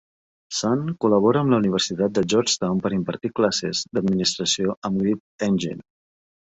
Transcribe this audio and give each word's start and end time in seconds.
Sun 0.59 0.79
col·labora 1.05 1.43
amb 1.45 1.53
la 1.55 1.59
Universitat 1.63 2.15
de 2.17 2.25
Georgetown 2.35 2.81
per 2.87 2.93
impartir 2.99 3.33
classes 3.41 3.87
d'administració 3.95 4.77
amb 4.93 5.03
Grid 5.05 5.27
Engine. 5.53 5.89